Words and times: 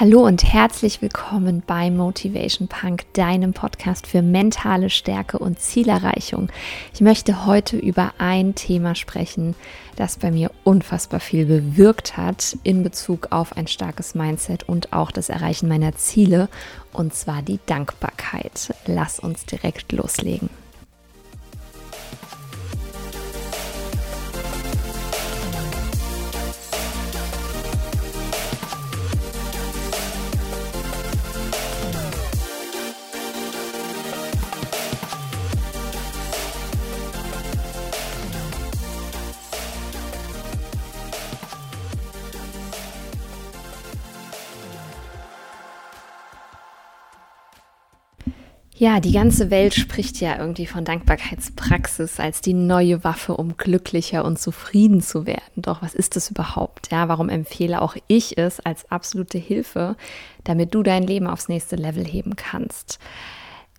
Hallo 0.00 0.24
und 0.26 0.42
herzlich 0.42 1.02
willkommen 1.02 1.62
bei 1.66 1.90
Motivation 1.90 2.66
Punk, 2.66 3.04
deinem 3.12 3.52
Podcast 3.52 4.06
für 4.06 4.22
mentale 4.22 4.88
Stärke 4.88 5.38
und 5.38 5.60
Zielerreichung. 5.60 6.48
Ich 6.94 7.02
möchte 7.02 7.44
heute 7.44 7.76
über 7.76 8.14
ein 8.16 8.54
Thema 8.54 8.94
sprechen, 8.94 9.54
das 9.96 10.16
bei 10.16 10.30
mir 10.30 10.50
unfassbar 10.64 11.20
viel 11.20 11.44
bewirkt 11.44 12.16
hat 12.16 12.56
in 12.62 12.82
Bezug 12.82 13.28
auf 13.32 13.54
ein 13.58 13.66
starkes 13.66 14.14
Mindset 14.14 14.66
und 14.66 14.94
auch 14.94 15.10
das 15.10 15.28
Erreichen 15.28 15.68
meiner 15.68 15.94
Ziele, 15.94 16.48
und 16.94 17.14
zwar 17.14 17.42
die 17.42 17.60
Dankbarkeit. 17.66 18.74
Lass 18.86 19.20
uns 19.20 19.44
direkt 19.44 19.92
loslegen. 19.92 20.48
Ja, 48.82 48.98
die 48.98 49.12
ganze 49.12 49.52
Welt 49.52 49.74
spricht 49.74 50.20
ja 50.20 50.36
irgendwie 50.40 50.66
von 50.66 50.84
Dankbarkeitspraxis 50.84 52.18
als 52.18 52.40
die 52.40 52.52
neue 52.52 53.04
Waffe, 53.04 53.36
um 53.36 53.56
glücklicher 53.56 54.24
und 54.24 54.40
zufrieden 54.40 55.00
zu 55.00 55.24
werden. 55.24 55.52
Doch 55.54 55.82
was 55.82 55.94
ist 55.94 56.16
das 56.16 56.32
überhaupt? 56.32 56.90
Ja, 56.90 57.06
warum 57.06 57.28
empfehle 57.28 57.80
auch 57.80 57.94
ich 58.08 58.38
es 58.38 58.58
als 58.58 58.90
absolute 58.90 59.38
Hilfe, 59.38 59.94
damit 60.42 60.74
du 60.74 60.82
dein 60.82 61.04
Leben 61.04 61.28
aufs 61.28 61.46
nächste 61.46 61.76
Level 61.76 62.04
heben 62.04 62.34
kannst? 62.34 62.98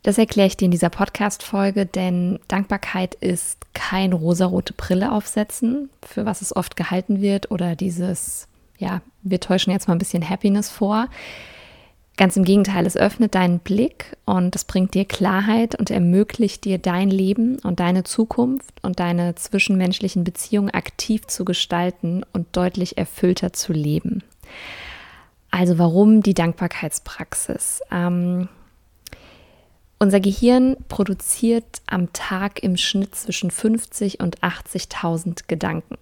Das 0.04 0.18
erkläre 0.18 0.48
ich 0.48 0.56
dir 0.56 0.66
in 0.66 0.72
dieser 0.72 0.90
Podcast-Folge, 0.90 1.86
denn 1.86 2.40
Dankbarkeit 2.48 3.14
ist 3.14 3.58
kein 3.74 4.14
rosarote 4.14 4.72
Brille 4.72 5.12
aufsetzen, 5.12 5.90
für 6.02 6.26
was 6.26 6.42
es 6.42 6.56
oft 6.56 6.78
gehalten 6.78 7.20
wird, 7.20 7.52
oder 7.52 7.76
dieses, 7.76 8.48
ja, 8.78 9.02
wir 9.22 9.42
täuschen 9.42 9.74
jetzt 9.74 9.90
mal 9.90 9.96
ein 9.96 10.00
bisschen 10.00 10.30
Happiness 10.30 10.70
vor. 10.70 11.10
Ganz 12.16 12.38
im 12.38 12.44
Gegenteil, 12.44 12.86
es 12.86 12.96
öffnet 12.96 13.34
deinen 13.34 13.58
Blick 13.60 14.18
und 14.26 14.56
es 14.56 14.66
bringt 14.66 14.94
dir 14.94 15.06
Klarheit 15.06 15.74
und 15.74 15.90
ermöglicht 15.90 16.64
dir 16.64 16.78
dein 16.78 17.10
Leben 17.10 17.58
und 17.64 17.80
deine 17.80 18.04
Zukunft 18.04 18.84
und 18.84 19.00
deine 19.00 19.34
zwischenmenschlichen 19.34 20.24
Beziehungen 20.24 20.70
aktiv 20.70 21.26
zu 21.26 21.44
gestalten 21.44 22.24
und 22.32 22.56
deutlich 22.56 22.98
erfüllter 22.98 23.52
zu 23.52 23.74
leben. 23.74 24.24
Also 25.50 25.80
warum 25.80 26.22
die 26.22 26.36
Dankbarkeitspraxis? 26.36 27.82
Ähm, 27.92 28.48
unser 29.98 30.20
Gehirn 30.20 30.78
produziert 30.90 31.82
am 31.88 32.14
Tag 32.14 32.62
im 32.62 32.78
Schnitt 32.78 33.16
zwischen 33.16 33.50
50 33.50 34.20
und 34.20 34.42
80.000 34.42 35.48
Gedanken. 35.48 35.98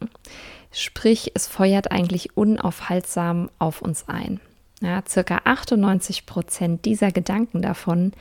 Sprich, 0.71 1.31
es 1.35 1.47
feuert 1.47 1.91
eigentlich 1.91 2.35
unaufhaltsam 2.35 3.49
auf 3.59 3.81
uns 3.81 4.09
ein. 4.09 4.41
Ja, 4.81 5.03
circa 5.07 5.41
98 5.43 6.25
Prozent 6.25 6.85
dieser 6.85 7.11
Gedanken 7.11 7.61
davon 7.61 8.13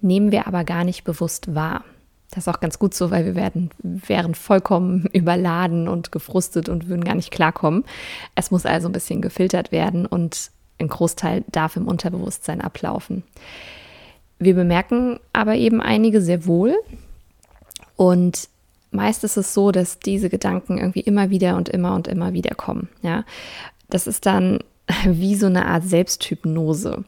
nehmen 0.00 0.32
wir 0.32 0.46
aber 0.46 0.64
gar 0.64 0.84
nicht 0.84 1.04
bewusst 1.04 1.54
wahr. 1.54 1.84
Das 2.30 2.44
ist 2.44 2.48
auch 2.48 2.60
ganz 2.60 2.78
gut 2.78 2.92
so, 2.92 3.10
weil 3.10 3.24
wir 3.24 3.34
werden, 3.34 3.70
wären 3.82 4.34
vollkommen 4.34 5.06
überladen 5.12 5.88
und 5.88 6.12
gefrustet 6.12 6.68
und 6.68 6.88
würden 6.88 7.04
gar 7.04 7.14
nicht 7.14 7.30
klarkommen. 7.30 7.84
Es 8.34 8.50
muss 8.50 8.66
also 8.66 8.88
ein 8.88 8.92
bisschen 8.92 9.22
gefiltert 9.22 9.72
werden 9.72 10.06
und 10.06 10.50
ein 10.80 10.88
Großteil 10.88 11.44
darf 11.50 11.76
im 11.76 11.88
Unterbewusstsein 11.88 12.60
ablaufen. 12.60 13.22
Wir 14.38 14.54
bemerken 14.54 15.18
aber 15.32 15.56
eben 15.56 15.80
einige 15.80 16.20
sehr 16.20 16.46
wohl 16.46 16.76
und 17.96 18.48
meist 18.90 19.24
ist 19.24 19.36
es 19.36 19.54
so, 19.54 19.72
dass 19.72 19.98
diese 19.98 20.28
Gedanken 20.28 20.78
irgendwie 20.78 21.00
immer 21.00 21.30
wieder 21.30 21.56
und 21.56 21.68
immer 21.68 21.94
und 21.94 22.06
immer 22.06 22.32
wieder 22.32 22.54
kommen. 22.54 22.88
Ja, 23.02 23.24
das 23.88 24.06
ist 24.06 24.26
dann 24.26 24.60
wie 25.04 25.34
so 25.34 25.46
eine 25.46 25.66
Art 25.66 25.84
Selbsthypnose. 25.84 27.04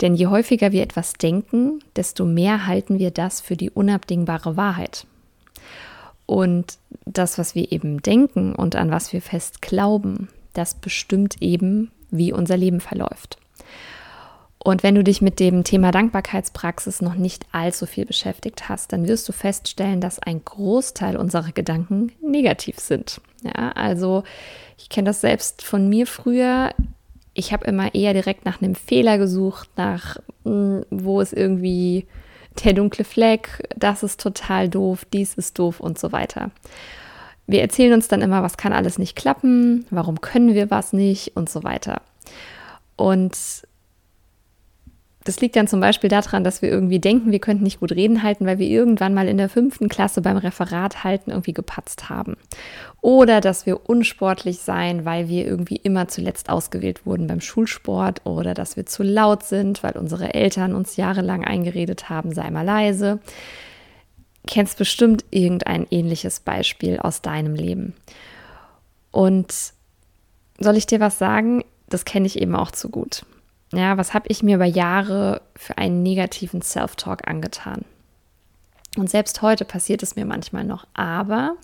Denn 0.00 0.14
je 0.14 0.26
häufiger 0.26 0.72
wir 0.72 0.82
etwas 0.82 1.14
denken, 1.14 1.80
desto 1.96 2.24
mehr 2.24 2.66
halten 2.66 2.98
wir 2.98 3.10
das 3.10 3.40
für 3.40 3.56
die 3.56 3.70
unabdingbare 3.70 4.56
Wahrheit. 4.56 5.06
Und 6.26 6.78
das, 7.04 7.38
was 7.38 7.54
wir 7.54 7.70
eben 7.70 8.00
denken 8.00 8.54
und 8.54 8.76
an 8.76 8.90
was 8.90 9.12
wir 9.12 9.22
fest 9.22 9.62
glauben, 9.62 10.28
das 10.52 10.74
bestimmt 10.74 11.36
eben, 11.40 11.90
wie 12.10 12.32
unser 12.32 12.56
Leben 12.56 12.80
verläuft. 12.80 13.38
Und 14.58 14.82
wenn 14.82 14.94
du 14.94 15.04
dich 15.04 15.20
mit 15.20 15.40
dem 15.40 15.62
Thema 15.62 15.90
Dankbarkeitspraxis 15.90 17.02
noch 17.02 17.16
nicht 17.16 17.44
allzu 17.52 17.84
viel 17.84 18.06
beschäftigt 18.06 18.68
hast, 18.70 18.92
dann 18.92 19.06
wirst 19.06 19.28
du 19.28 19.32
feststellen, 19.32 20.00
dass 20.00 20.18
ein 20.18 20.42
Großteil 20.42 21.18
unserer 21.18 21.52
Gedanken 21.52 22.12
negativ 22.22 22.78
sind. 22.78 23.20
Ja, 23.42 23.72
also 23.72 24.22
ich 24.78 24.88
kenne 24.88 25.10
das 25.10 25.20
selbst 25.20 25.62
von 25.62 25.90
mir 25.90 26.06
früher 26.06 26.70
ich 27.34 27.52
habe 27.52 27.66
immer 27.66 27.94
eher 27.94 28.14
direkt 28.14 28.44
nach 28.44 28.62
einem 28.62 28.74
Fehler 28.74 29.18
gesucht, 29.18 29.68
nach 29.76 30.16
hm, 30.44 30.84
wo 30.90 31.20
ist 31.20 31.32
irgendwie 31.32 32.06
der 32.64 32.72
dunkle 32.72 33.04
Fleck, 33.04 33.68
das 33.76 34.02
ist 34.02 34.20
total 34.20 34.68
doof, 34.68 35.04
dies 35.12 35.34
ist 35.34 35.58
doof 35.58 35.80
und 35.80 35.98
so 35.98 36.12
weiter. 36.12 36.50
Wir 37.46 37.60
erzählen 37.60 37.92
uns 37.92 38.08
dann 38.08 38.22
immer, 38.22 38.42
was 38.42 38.56
kann 38.56 38.72
alles 38.72 38.98
nicht 38.98 39.16
klappen, 39.16 39.86
warum 39.90 40.20
können 40.20 40.54
wir 40.54 40.70
was 40.70 40.92
nicht 40.92 41.36
und 41.36 41.50
so 41.50 41.64
weiter. 41.64 42.00
Und 42.96 43.36
das 45.24 45.40
liegt 45.40 45.56
dann 45.56 45.66
zum 45.66 45.80
Beispiel 45.80 46.10
daran, 46.10 46.44
dass 46.44 46.60
wir 46.60 46.68
irgendwie 46.68 46.98
denken, 46.98 47.32
wir 47.32 47.38
könnten 47.38 47.64
nicht 47.64 47.80
gut 47.80 47.92
reden 47.92 48.22
halten, 48.22 48.44
weil 48.44 48.58
wir 48.58 48.68
irgendwann 48.68 49.14
mal 49.14 49.26
in 49.26 49.38
der 49.38 49.48
fünften 49.48 49.88
Klasse 49.88 50.20
beim 50.20 50.36
Referat 50.36 51.02
halten 51.02 51.30
irgendwie 51.30 51.54
gepatzt 51.54 52.10
haben. 52.10 52.36
Oder 53.00 53.40
dass 53.40 53.64
wir 53.64 53.88
unsportlich 53.88 54.58
sein, 54.58 55.06
weil 55.06 55.28
wir 55.28 55.46
irgendwie 55.46 55.76
immer 55.76 56.08
zuletzt 56.08 56.50
ausgewählt 56.50 57.06
wurden 57.06 57.26
beim 57.26 57.40
Schulsport. 57.40 58.26
Oder 58.26 58.52
dass 58.52 58.76
wir 58.76 58.84
zu 58.84 59.02
laut 59.02 59.44
sind, 59.44 59.82
weil 59.82 59.96
unsere 59.96 60.34
Eltern 60.34 60.74
uns 60.74 60.96
jahrelang 60.96 61.42
eingeredet 61.42 62.10
haben, 62.10 62.32
sei 62.32 62.50
mal 62.50 62.66
leise. 62.66 63.18
Kennst 64.46 64.76
bestimmt 64.76 65.24
irgendein 65.30 65.86
ähnliches 65.90 66.40
Beispiel 66.40 66.98
aus 66.98 67.22
deinem 67.22 67.54
Leben. 67.54 67.94
Und 69.10 69.54
soll 70.58 70.76
ich 70.76 70.84
dir 70.84 71.00
was 71.00 71.18
sagen? 71.18 71.64
Das 71.88 72.04
kenne 72.04 72.26
ich 72.26 72.38
eben 72.38 72.54
auch 72.54 72.72
zu 72.72 72.90
gut. 72.90 73.24
Ja, 73.74 73.98
was 73.98 74.14
habe 74.14 74.26
ich 74.28 74.42
mir 74.42 74.56
über 74.56 74.64
Jahre 74.64 75.42
für 75.56 75.78
einen 75.78 76.02
negativen 76.02 76.62
Self-Talk 76.62 77.26
angetan? 77.26 77.84
Und 78.96 79.10
selbst 79.10 79.42
heute 79.42 79.64
passiert 79.64 80.02
es 80.02 80.14
mir 80.14 80.24
manchmal 80.24 80.64
noch, 80.64 80.86
aber 80.94 81.56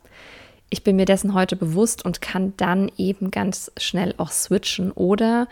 ich 0.70 0.82
bin 0.82 0.96
mir 0.96 1.04
dessen 1.04 1.34
heute 1.34 1.56
bewusst 1.56 2.04
und 2.04 2.20
kann 2.20 2.54
dann 2.56 2.90
eben 2.96 3.30
ganz 3.30 3.70
schnell 3.76 4.14
auch 4.18 4.30
switchen 4.30 4.90
oder 4.92 5.46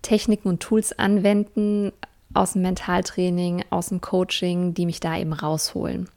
Techniken 0.00 0.48
und 0.48 0.60
Tools 0.60 0.98
anwenden 0.98 1.92
aus 2.34 2.54
dem 2.54 2.62
Mentaltraining, 2.62 3.64
aus 3.70 3.88
dem 3.88 4.00
Coaching, 4.00 4.74
die 4.74 4.86
mich 4.86 5.00
da 5.00 5.18
eben 5.18 5.32
rausholen. 5.32 6.08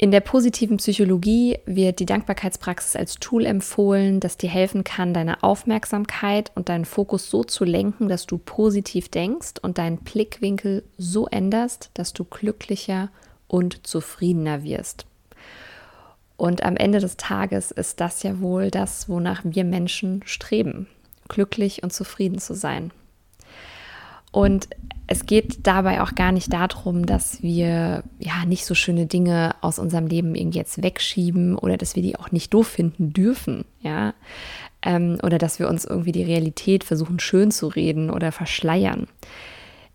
In 0.00 0.12
der 0.12 0.20
positiven 0.20 0.76
Psychologie 0.76 1.58
wird 1.66 1.98
die 1.98 2.06
Dankbarkeitspraxis 2.06 2.94
als 2.94 3.16
Tool 3.16 3.44
empfohlen, 3.44 4.20
das 4.20 4.36
dir 4.36 4.48
helfen 4.48 4.84
kann, 4.84 5.12
deine 5.12 5.42
Aufmerksamkeit 5.42 6.52
und 6.54 6.68
deinen 6.68 6.84
Fokus 6.84 7.28
so 7.28 7.42
zu 7.42 7.64
lenken, 7.64 8.08
dass 8.08 8.24
du 8.24 8.38
positiv 8.38 9.08
denkst 9.08 9.54
und 9.60 9.76
deinen 9.76 9.98
Blickwinkel 9.98 10.84
so 10.98 11.26
änderst, 11.26 11.90
dass 11.94 12.12
du 12.12 12.22
glücklicher 12.22 13.10
und 13.48 13.88
zufriedener 13.88 14.62
wirst. 14.62 15.04
Und 16.36 16.62
am 16.62 16.76
Ende 16.76 17.00
des 17.00 17.16
Tages 17.16 17.72
ist 17.72 17.98
das 17.98 18.22
ja 18.22 18.40
wohl 18.40 18.70
das, 18.70 19.08
wonach 19.08 19.40
wir 19.42 19.64
Menschen 19.64 20.22
streben, 20.24 20.86
glücklich 21.26 21.82
und 21.82 21.92
zufrieden 21.92 22.38
zu 22.38 22.54
sein. 22.54 22.92
Und 24.38 24.68
es 25.08 25.26
geht 25.26 25.66
dabei 25.66 26.00
auch 26.00 26.14
gar 26.14 26.30
nicht 26.30 26.52
darum, 26.52 27.06
dass 27.06 27.42
wir 27.42 28.04
ja 28.20 28.44
nicht 28.46 28.66
so 28.66 28.76
schöne 28.76 29.06
Dinge 29.06 29.56
aus 29.62 29.80
unserem 29.80 30.06
Leben 30.06 30.36
irgendwie 30.36 30.58
jetzt 30.58 30.80
wegschieben 30.80 31.58
oder 31.58 31.76
dass 31.76 31.96
wir 31.96 32.04
die 32.04 32.16
auch 32.16 32.30
nicht 32.30 32.54
doof 32.54 32.68
finden 32.68 33.12
dürfen, 33.12 33.64
ja. 33.80 34.14
Ähm, 34.80 35.18
oder 35.24 35.38
dass 35.38 35.58
wir 35.58 35.68
uns 35.68 35.84
irgendwie 35.84 36.12
die 36.12 36.22
Realität 36.22 36.84
versuchen 36.84 37.18
schön 37.18 37.50
zu 37.50 37.66
reden 37.66 38.10
oder 38.10 38.30
verschleiern. 38.30 39.08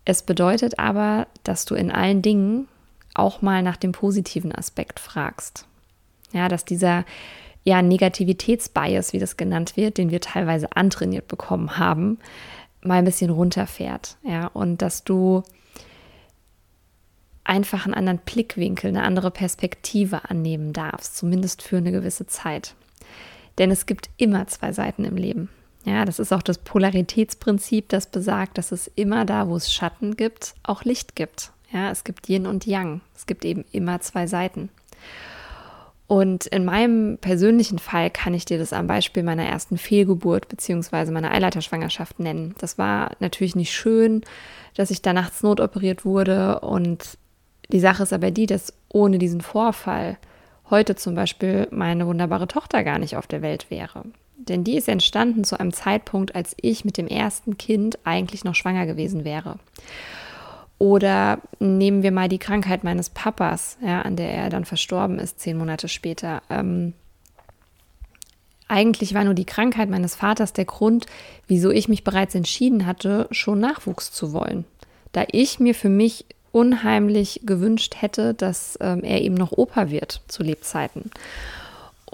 Es 0.04 0.22
bedeutet 0.22 0.78
aber, 0.78 1.26
dass 1.42 1.64
du 1.64 1.74
in 1.74 1.90
allen 1.90 2.20
Dingen 2.20 2.68
auch 3.14 3.40
mal 3.40 3.62
nach 3.62 3.78
dem 3.78 3.92
positiven 3.92 4.54
Aspekt 4.54 5.00
fragst. 5.00 5.64
Ja, 6.34 6.48
dass 6.48 6.66
dieser 6.66 7.06
ja, 7.62 7.80
Negativitätsbias, 7.80 9.14
wie 9.14 9.18
das 9.20 9.38
genannt 9.38 9.78
wird, 9.78 9.96
den 9.96 10.10
wir 10.10 10.20
teilweise 10.20 10.76
antrainiert 10.76 11.28
bekommen 11.28 11.78
haben, 11.78 12.18
mal 12.84 12.98
ein 12.98 13.04
bisschen 13.04 13.30
runterfährt. 13.30 14.16
Ja, 14.22 14.46
und 14.48 14.82
dass 14.82 15.04
du 15.04 15.42
einfach 17.44 17.84
einen 17.84 17.94
anderen 17.94 18.18
Blickwinkel, 18.18 18.88
eine 18.88 19.02
andere 19.02 19.30
Perspektive 19.30 20.30
annehmen 20.30 20.72
darfst, 20.72 21.16
zumindest 21.16 21.62
für 21.62 21.76
eine 21.76 21.92
gewisse 21.92 22.26
Zeit. 22.26 22.74
Denn 23.58 23.70
es 23.70 23.86
gibt 23.86 24.10
immer 24.16 24.46
zwei 24.46 24.72
Seiten 24.72 25.04
im 25.04 25.16
Leben. 25.16 25.48
Ja, 25.84 26.06
das 26.06 26.18
ist 26.18 26.32
auch 26.32 26.42
das 26.42 26.58
Polaritätsprinzip, 26.58 27.90
das 27.90 28.06
besagt, 28.06 28.56
dass 28.56 28.72
es 28.72 28.90
immer 28.94 29.26
da, 29.26 29.48
wo 29.48 29.56
es 29.56 29.72
Schatten 29.72 30.16
gibt, 30.16 30.54
auch 30.62 30.84
Licht 30.84 31.14
gibt. 31.14 31.52
Ja, 31.70 31.90
es 31.90 32.04
gibt 32.04 32.28
Yin 32.28 32.46
und 32.46 32.66
Yang. 32.66 33.02
Es 33.14 33.26
gibt 33.26 33.44
eben 33.44 33.64
immer 33.70 34.00
zwei 34.00 34.26
Seiten. 34.26 34.70
Und 36.06 36.46
in 36.46 36.64
meinem 36.64 37.18
persönlichen 37.18 37.78
Fall 37.78 38.10
kann 38.10 38.34
ich 38.34 38.44
dir 38.44 38.58
das 38.58 38.72
am 38.74 38.86
Beispiel 38.86 39.22
meiner 39.22 39.44
ersten 39.44 39.78
Fehlgeburt 39.78 40.48
bzw. 40.48 41.10
meiner 41.10 41.32
Eileiterschwangerschaft 41.32 42.20
nennen. 42.20 42.54
Das 42.58 42.76
war 42.76 43.12
natürlich 43.20 43.56
nicht 43.56 43.72
schön, 43.72 44.22
dass 44.76 44.90
ich 44.90 45.00
da 45.00 45.12
nachts 45.14 45.42
notoperiert 45.42 46.04
wurde. 46.04 46.60
Und 46.60 47.16
die 47.70 47.80
Sache 47.80 48.02
ist 48.02 48.12
aber 48.12 48.30
die, 48.30 48.46
dass 48.46 48.74
ohne 48.90 49.18
diesen 49.18 49.40
Vorfall 49.40 50.18
heute 50.68 50.94
zum 50.94 51.14
Beispiel 51.14 51.68
meine 51.70 52.06
wunderbare 52.06 52.48
Tochter 52.48 52.84
gar 52.84 52.98
nicht 52.98 53.16
auf 53.16 53.26
der 53.26 53.40
Welt 53.40 53.70
wäre. 53.70 54.04
Denn 54.36 54.64
die 54.64 54.76
ist 54.76 54.88
entstanden 54.88 55.44
zu 55.44 55.58
einem 55.58 55.72
Zeitpunkt, 55.72 56.34
als 56.34 56.54
ich 56.60 56.84
mit 56.84 56.98
dem 56.98 57.06
ersten 57.06 57.56
Kind 57.56 57.98
eigentlich 58.04 58.44
noch 58.44 58.54
schwanger 58.54 58.84
gewesen 58.84 59.24
wäre. 59.24 59.58
Oder 60.78 61.38
nehmen 61.60 62.02
wir 62.02 62.10
mal 62.10 62.28
die 62.28 62.38
Krankheit 62.38 62.84
meines 62.84 63.10
Papas, 63.10 63.78
ja, 63.80 64.02
an 64.02 64.16
der 64.16 64.30
er 64.30 64.50
dann 64.50 64.64
verstorben 64.64 65.18
ist, 65.18 65.40
zehn 65.40 65.56
Monate 65.56 65.88
später. 65.88 66.42
Ähm, 66.50 66.94
eigentlich 68.66 69.14
war 69.14 69.24
nur 69.24 69.34
die 69.34 69.44
Krankheit 69.44 69.88
meines 69.88 70.14
Vaters 70.14 70.52
der 70.52 70.64
Grund, 70.64 71.06
wieso 71.46 71.70
ich 71.70 71.88
mich 71.88 72.02
bereits 72.02 72.34
entschieden 72.34 72.86
hatte, 72.86 73.28
schon 73.30 73.60
Nachwuchs 73.60 74.10
zu 74.10 74.32
wollen. 74.32 74.64
Da 75.12 75.24
ich 75.30 75.60
mir 75.60 75.74
für 75.74 75.88
mich 75.88 76.26
unheimlich 76.50 77.40
gewünscht 77.44 77.96
hätte, 78.00 78.32
dass 78.32 78.78
ähm, 78.80 79.02
er 79.02 79.22
eben 79.22 79.34
noch 79.34 79.52
Opa 79.52 79.90
wird 79.90 80.22
zu 80.28 80.42
Lebzeiten. 80.42 81.10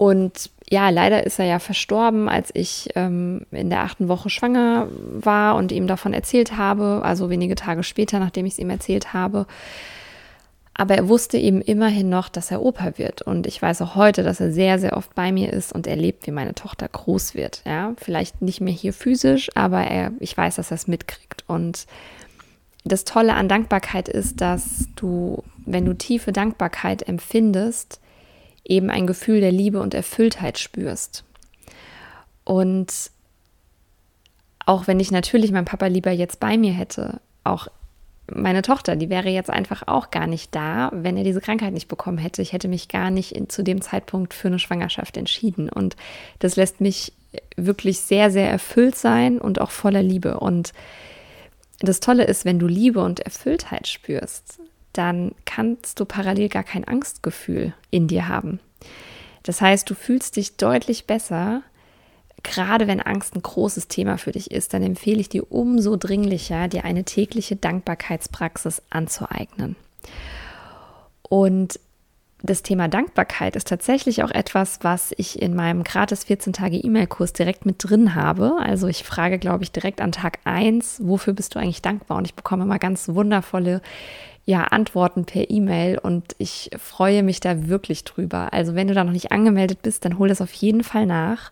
Und 0.01 0.49
ja, 0.67 0.89
leider 0.89 1.27
ist 1.27 1.37
er 1.37 1.45
ja 1.45 1.59
verstorben, 1.59 2.27
als 2.27 2.49
ich 2.55 2.89
ähm, 2.95 3.45
in 3.51 3.69
der 3.69 3.81
achten 3.81 4.07
Woche 4.07 4.31
schwanger 4.31 4.87
war 4.89 5.55
und 5.55 5.71
ihm 5.71 5.85
davon 5.85 6.11
erzählt 6.11 6.57
habe, 6.57 7.01
also 7.03 7.29
wenige 7.29 7.53
Tage 7.53 7.83
später, 7.83 8.17
nachdem 8.17 8.47
ich 8.47 8.53
es 8.53 8.57
ihm 8.59 8.71
erzählt 8.71 9.13
habe. 9.13 9.45
Aber 10.73 10.95
er 10.95 11.07
wusste 11.07 11.37
eben 11.37 11.61
immerhin 11.61 12.09
noch, 12.09 12.29
dass 12.29 12.49
er 12.49 12.63
Opa 12.63 12.97
wird. 12.97 13.21
Und 13.21 13.45
ich 13.45 13.61
weiß 13.61 13.79
auch 13.83 13.93
heute, 13.93 14.23
dass 14.23 14.39
er 14.39 14.51
sehr, 14.51 14.79
sehr 14.79 14.97
oft 14.97 15.13
bei 15.13 15.31
mir 15.31 15.53
ist 15.53 15.71
und 15.71 15.85
erlebt, 15.85 16.25
wie 16.25 16.31
meine 16.31 16.55
Tochter 16.55 16.87
groß 16.87 17.35
wird. 17.35 17.61
Ja, 17.67 17.93
vielleicht 17.97 18.41
nicht 18.41 18.59
mehr 18.59 18.73
hier 18.73 18.93
physisch, 18.93 19.51
aber 19.53 19.83
er, 19.83 20.13
ich 20.19 20.35
weiß, 20.35 20.55
dass 20.55 20.71
er 20.71 20.75
es 20.75 20.87
mitkriegt. 20.87 21.43
Und 21.45 21.85
das 22.83 23.03
Tolle 23.03 23.35
an 23.35 23.47
Dankbarkeit 23.47 24.09
ist, 24.09 24.41
dass 24.41 24.87
du, 24.95 25.43
wenn 25.63 25.85
du 25.85 25.93
tiefe 25.93 26.31
Dankbarkeit 26.31 27.07
empfindest, 27.07 28.00
eben 28.63 28.89
ein 28.89 29.07
Gefühl 29.07 29.41
der 29.41 29.51
Liebe 29.51 29.81
und 29.81 29.93
Erfülltheit 29.93 30.57
spürst. 30.57 31.23
Und 32.43 33.11
auch 34.65 34.87
wenn 34.87 34.99
ich 34.99 35.11
natürlich 35.11 35.51
meinen 35.51 35.65
Papa 35.65 35.87
lieber 35.87 36.11
jetzt 36.11 36.39
bei 36.39 36.57
mir 36.57 36.71
hätte, 36.71 37.19
auch 37.43 37.67
meine 38.33 38.61
Tochter, 38.61 38.95
die 38.95 39.09
wäre 39.09 39.29
jetzt 39.29 39.49
einfach 39.49 39.87
auch 39.87 40.11
gar 40.11 40.27
nicht 40.27 40.55
da, 40.55 40.89
wenn 40.93 41.17
er 41.17 41.23
diese 41.23 41.41
Krankheit 41.41 41.73
nicht 41.73 41.87
bekommen 41.87 42.17
hätte. 42.17 42.41
Ich 42.41 42.53
hätte 42.53 42.67
mich 42.67 42.87
gar 42.87 43.11
nicht 43.11 43.33
in, 43.33 43.49
zu 43.49 43.63
dem 43.63 43.81
Zeitpunkt 43.81 44.33
für 44.33 44.47
eine 44.47 44.59
Schwangerschaft 44.59 45.17
entschieden. 45.17 45.69
Und 45.69 45.95
das 46.39 46.55
lässt 46.55 46.81
mich 46.81 47.13
wirklich 47.55 47.99
sehr, 47.99 48.31
sehr 48.31 48.49
erfüllt 48.49 48.95
sein 48.95 49.39
und 49.39 49.59
auch 49.59 49.71
voller 49.71 50.03
Liebe. 50.03 50.39
Und 50.39 50.73
das 51.79 51.99
Tolle 51.99 52.25
ist, 52.25 52.45
wenn 52.45 52.59
du 52.59 52.67
Liebe 52.67 53.03
und 53.03 53.19
Erfülltheit 53.21 53.87
spürst, 53.87 54.59
dann 54.93 55.33
kannst 55.45 55.99
du 55.99 56.05
parallel 56.05 56.49
gar 56.49 56.63
kein 56.63 56.83
Angstgefühl 56.83 57.73
in 57.89 58.07
dir 58.07 58.27
haben. 58.27 58.59
Das 59.43 59.61
heißt, 59.61 59.89
du 59.89 59.95
fühlst 59.95 60.35
dich 60.35 60.57
deutlich 60.57 61.07
besser, 61.07 61.63
gerade 62.43 62.87
wenn 62.87 63.01
Angst 63.01 63.35
ein 63.35 63.41
großes 63.41 63.87
Thema 63.87 64.17
für 64.17 64.31
dich 64.31 64.51
ist, 64.51 64.73
dann 64.73 64.83
empfehle 64.83 65.19
ich 65.19 65.29
dir 65.29 65.51
umso 65.51 65.95
dringlicher, 65.95 66.67
dir 66.67 66.85
eine 66.85 67.03
tägliche 67.03 67.55
Dankbarkeitspraxis 67.55 68.81
anzueignen. 68.89 69.75
Und 71.21 71.79
das 72.43 72.63
Thema 72.63 72.87
Dankbarkeit 72.87 73.55
ist 73.55 73.67
tatsächlich 73.67 74.23
auch 74.23 74.31
etwas, 74.31 74.79
was 74.81 75.13
ich 75.17 75.41
in 75.41 75.55
meinem 75.55 75.83
gratis 75.83 76.23
14 76.23 76.53
Tage 76.53 76.77
E-Mail-Kurs 76.77 77.33
direkt 77.33 77.65
mit 77.65 77.75
drin 77.79 78.15
habe. 78.15 78.57
Also 78.59 78.87
ich 78.87 79.03
frage, 79.03 79.39
glaube 79.39 79.63
ich, 79.63 79.71
direkt 79.71 80.01
an 80.01 80.11
Tag 80.11 80.39
1, 80.43 81.01
wofür 81.03 81.33
bist 81.33 81.55
du 81.55 81.59
eigentlich 81.59 81.81
dankbar? 81.81 82.17
Und 82.17 82.25
ich 82.25 82.33
bekomme 82.33 82.63
immer 82.63 82.79
ganz 82.79 83.09
wundervolle 83.09 83.81
ja, 84.45 84.63
Antworten 84.63 85.25
per 85.25 85.49
E-Mail 85.49 85.99
und 85.99 86.35
ich 86.39 86.71
freue 86.77 87.23
mich 87.23 87.39
da 87.39 87.67
wirklich 87.67 88.03
drüber. 88.03 88.53
Also 88.53 88.75
wenn 88.75 88.87
du 88.87 88.93
da 88.93 89.03
noch 89.03 89.11
nicht 89.11 89.31
angemeldet 89.31 89.81
bist, 89.81 90.03
dann 90.03 90.17
hol 90.17 90.27
das 90.27 90.41
auf 90.41 90.53
jeden 90.53 90.83
Fall 90.83 91.05
nach. 91.05 91.51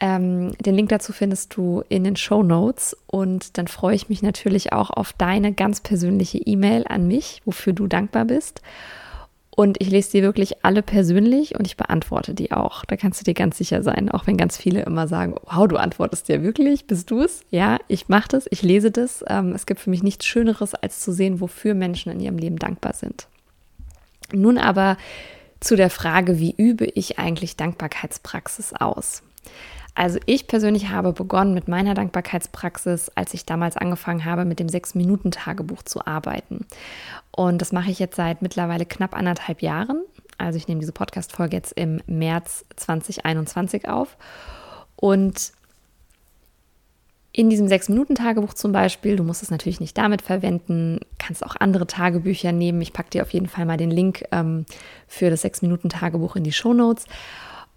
Ähm, 0.00 0.52
den 0.58 0.74
Link 0.74 0.88
dazu 0.90 1.12
findest 1.12 1.56
du 1.56 1.82
in 1.88 2.04
den 2.04 2.16
Show 2.16 2.42
Notes 2.42 2.96
und 3.06 3.58
dann 3.58 3.68
freue 3.68 3.94
ich 3.94 4.08
mich 4.08 4.22
natürlich 4.22 4.72
auch 4.72 4.90
auf 4.90 5.12
deine 5.12 5.52
ganz 5.52 5.80
persönliche 5.80 6.38
E-Mail 6.38 6.84
an 6.88 7.06
mich, 7.06 7.42
wofür 7.44 7.72
du 7.72 7.86
dankbar 7.86 8.24
bist. 8.24 8.62
Und 9.54 9.80
ich 9.80 9.90
lese 9.90 10.12
die 10.12 10.22
wirklich 10.22 10.64
alle 10.64 10.82
persönlich 10.82 11.58
und 11.58 11.66
ich 11.66 11.76
beantworte 11.76 12.34
die 12.34 12.52
auch. 12.52 12.84
Da 12.84 12.96
kannst 12.96 13.20
du 13.20 13.24
dir 13.24 13.34
ganz 13.34 13.58
sicher 13.58 13.82
sein, 13.82 14.08
auch 14.08 14.26
wenn 14.26 14.36
ganz 14.36 14.56
viele 14.56 14.82
immer 14.82 15.08
sagen, 15.08 15.34
wow, 15.44 15.66
du 15.66 15.76
antwortest 15.76 16.28
ja 16.28 16.42
wirklich, 16.42 16.86
bist 16.86 17.10
du 17.10 17.22
es? 17.22 17.42
Ja, 17.50 17.78
ich 17.88 18.08
mache 18.08 18.28
das, 18.28 18.46
ich 18.50 18.62
lese 18.62 18.90
das. 18.90 19.24
Ähm, 19.28 19.52
es 19.52 19.66
gibt 19.66 19.80
für 19.80 19.90
mich 19.90 20.02
nichts 20.02 20.24
Schöneres, 20.24 20.74
als 20.74 21.00
zu 21.00 21.12
sehen, 21.12 21.40
wofür 21.40 21.74
Menschen 21.74 22.12
in 22.12 22.20
ihrem 22.20 22.38
Leben 22.38 22.58
dankbar 22.58 22.94
sind. 22.94 23.26
Nun 24.32 24.56
aber 24.56 24.96
zu 25.58 25.76
der 25.76 25.90
Frage, 25.90 26.38
wie 26.38 26.54
übe 26.56 26.86
ich 26.86 27.18
eigentlich 27.18 27.56
Dankbarkeitspraxis 27.56 28.72
aus? 28.72 29.22
Also 30.00 30.18
ich 30.24 30.46
persönlich 30.46 30.88
habe 30.88 31.12
begonnen 31.12 31.52
mit 31.52 31.68
meiner 31.68 31.92
Dankbarkeitspraxis, 31.92 33.10
als 33.16 33.34
ich 33.34 33.44
damals 33.44 33.76
angefangen 33.76 34.24
habe, 34.24 34.46
mit 34.46 34.58
dem 34.58 34.70
Sechs-Minuten-Tagebuch 34.70 35.82
zu 35.82 36.06
arbeiten. 36.06 36.64
Und 37.30 37.60
das 37.60 37.70
mache 37.70 37.90
ich 37.90 37.98
jetzt 37.98 38.16
seit 38.16 38.40
mittlerweile 38.40 38.86
knapp 38.86 39.14
anderthalb 39.14 39.60
Jahren. 39.60 40.02
Also 40.38 40.56
ich 40.56 40.68
nehme 40.68 40.80
diese 40.80 40.92
Podcast-Folge 40.92 41.54
jetzt 41.54 41.72
im 41.72 42.00
März 42.06 42.64
2021 42.76 43.90
auf. 43.90 44.16
Und 44.96 45.52
in 47.32 47.50
diesem 47.50 47.68
Sechs-Minuten-Tagebuch 47.68 48.54
zum 48.54 48.72
Beispiel, 48.72 49.16
du 49.16 49.22
musst 49.22 49.42
es 49.42 49.50
natürlich 49.50 49.80
nicht 49.80 49.98
damit 49.98 50.22
verwenden, 50.22 51.00
kannst 51.18 51.44
auch 51.44 51.56
andere 51.56 51.86
Tagebücher 51.86 52.52
nehmen. 52.52 52.80
Ich 52.80 52.94
packe 52.94 53.10
dir 53.10 53.20
auf 53.20 53.34
jeden 53.34 53.48
Fall 53.48 53.66
mal 53.66 53.76
den 53.76 53.90
Link 53.90 54.24
ähm, 54.32 54.64
für 55.06 55.28
das 55.28 55.42
Sechs-Minuten-Tagebuch 55.42 56.36
in 56.36 56.44
die 56.44 56.52
Show 56.52 56.72
Notes. 56.72 57.04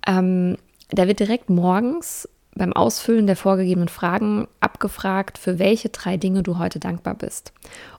Ähm, 0.08 0.56
da 0.96 1.08
wird 1.08 1.20
direkt 1.20 1.50
morgens 1.50 2.28
beim 2.56 2.74
Ausfüllen 2.74 3.28
der 3.28 3.36
vorgegebenen 3.36 3.90
Fragen 3.90 4.48
abgefragt, 4.60 5.38
für 5.38 5.60
welche 5.60 5.90
drei 5.90 6.18
Dinge 6.18 6.44
du 6.44 6.60
heute 6.60 6.80
dankbar 6.80 7.16
bist. 7.16 7.52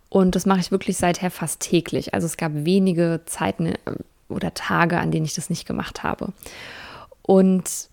Und 0.08 0.36
das 0.36 0.46
mache 0.46 0.60
ich 0.60 0.70
wirklich 0.70 0.96
seither 0.96 1.30
fast 1.30 1.60
täglich. 1.60 2.14
Also 2.14 2.26
es 2.26 2.36
gab 2.36 2.52
wenige 2.54 3.22
Zeiten 3.26 3.66
äh, 3.66 3.76
oder 4.28 4.54
Tage, 4.54 4.98
an 4.98 5.10
denen 5.10 5.24
ich 5.24 5.34
das 5.34 5.50
nicht 5.50 5.66
gemacht 5.66 6.04
habe. 6.04 6.32
Und 7.22 7.88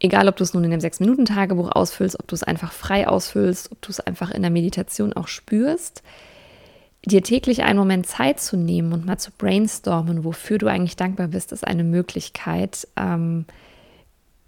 egal, 0.00 0.28
ob 0.28 0.36
du 0.36 0.42
es 0.42 0.54
nun 0.54 0.64
in 0.64 0.70
dem 0.70 0.80
Sechs-Minuten-Tagebuch 0.80 1.70
ausfüllst, 1.70 2.18
ob 2.18 2.26
du 2.26 2.34
es 2.34 2.42
einfach 2.42 2.72
frei 2.72 3.06
ausfüllst, 3.06 3.70
ob 3.70 3.80
du 3.82 3.90
es 3.90 4.00
einfach 4.00 4.30
in 4.30 4.42
der 4.42 4.50
Meditation 4.50 5.12
auch 5.12 5.28
spürst, 5.28 6.02
dir 7.04 7.22
täglich 7.22 7.62
einen 7.62 7.78
Moment 7.78 8.06
Zeit 8.06 8.40
zu 8.40 8.56
nehmen 8.56 8.92
und 8.92 9.06
mal 9.06 9.18
zu 9.18 9.30
brainstormen, 9.30 10.24
wofür 10.24 10.58
du 10.58 10.66
eigentlich 10.66 10.96
dankbar 10.96 11.28
bist, 11.28 11.52
ist 11.52 11.66
eine 11.66 11.84
Möglichkeit, 11.84 12.88
ähm, 12.96 13.46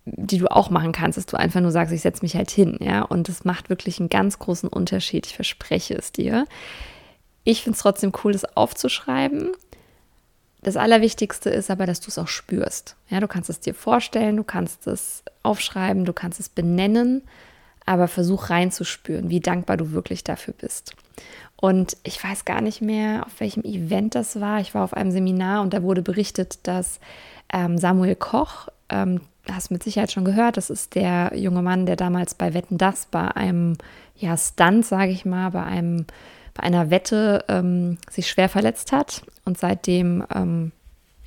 die 0.04 0.38
du 0.38 0.50
auch 0.50 0.70
machen 0.70 0.92
kannst, 0.92 1.18
dass 1.18 1.26
du 1.26 1.38
einfach 1.38 1.60
nur 1.60 1.72
sagst, 1.72 1.92
ich 1.92 2.00
setze 2.00 2.22
mich 2.22 2.34
halt 2.34 2.50
hin, 2.50 2.78
ja, 2.80 3.02
und 3.02 3.28
das 3.28 3.44
macht 3.44 3.68
wirklich 3.68 4.00
einen 4.00 4.08
ganz 4.08 4.38
großen 4.38 4.68
Unterschied, 4.68 5.26
ich 5.26 5.34
verspreche 5.34 5.94
es 5.94 6.12
dir. 6.12 6.46
Ich 7.44 7.62
finde 7.62 7.76
es 7.76 7.82
trotzdem 7.82 8.12
cool, 8.22 8.32
das 8.32 8.44
aufzuschreiben. 8.56 9.52
Das 10.62 10.76
Allerwichtigste 10.76 11.48
ist 11.48 11.70
aber, 11.70 11.86
dass 11.86 12.00
du 12.00 12.08
es 12.08 12.18
auch 12.18 12.28
spürst. 12.28 12.96
Ja, 13.08 13.20
du 13.20 13.28
kannst 13.28 13.48
es 13.48 13.60
dir 13.60 13.74
vorstellen, 13.74 14.36
du 14.36 14.44
kannst 14.44 14.86
es 14.86 15.22
aufschreiben, 15.42 16.04
du 16.04 16.12
kannst 16.12 16.38
es 16.38 16.50
benennen, 16.50 17.22
aber 17.86 18.08
versuch 18.08 18.50
reinzuspüren, 18.50 19.30
wie 19.30 19.40
dankbar 19.40 19.78
du 19.78 19.92
wirklich 19.92 20.22
dafür 20.22 20.54
bist. 20.54 20.94
Und 21.56 21.96
ich 22.04 22.22
weiß 22.22 22.44
gar 22.44 22.60
nicht 22.60 22.82
mehr, 22.82 23.26
auf 23.26 23.40
welchem 23.40 23.64
Event 23.64 24.14
das 24.14 24.40
war. 24.40 24.60
Ich 24.60 24.74
war 24.74 24.84
auf 24.84 24.94
einem 24.94 25.10
Seminar 25.10 25.62
und 25.62 25.74
da 25.74 25.82
wurde 25.82 26.02
berichtet, 26.02 26.58
dass 26.66 27.00
ähm, 27.52 27.78
Samuel 27.78 28.16
Koch, 28.16 28.68
ähm, 28.88 29.20
hast 29.54 29.70
mit 29.70 29.82
Sicherheit 29.82 30.12
schon 30.12 30.24
gehört, 30.24 30.56
das 30.56 30.70
ist 30.70 30.94
der 30.94 31.32
junge 31.34 31.62
Mann, 31.62 31.86
der 31.86 31.96
damals 31.96 32.34
bei 32.34 32.54
Wetten 32.54 32.78
das 32.78 33.06
bei 33.06 33.34
einem 33.36 33.76
ja, 34.16 34.36
Stunt, 34.36 34.84
sage 34.84 35.12
ich 35.12 35.24
mal, 35.24 35.50
bei 35.50 35.64
einem 35.64 36.06
bei 36.52 36.64
einer 36.64 36.90
Wette 36.90 37.44
ähm, 37.48 37.98
sich 38.10 38.28
schwer 38.28 38.48
verletzt 38.48 38.90
hat 38.90 39.22
und 39.44 39.56
seitdem 39.56 40.24
ähm, 40.34 40.72